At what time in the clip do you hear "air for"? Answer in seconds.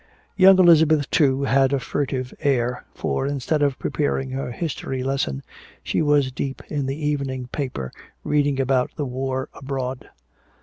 2.39-3.27